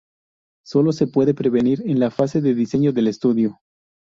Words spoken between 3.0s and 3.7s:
estudio.